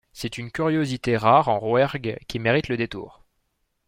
C'est 0.13 0.39
une 0.39 0.49
curiosité 0.49 1.15
rare 1.15 1.47
en 1.47 1.59
Rouergue 1.59 2.17
qui 2.27 2.39
mérite 2.39 2.69
le 2.69 2.75
détour. 2.77 3.23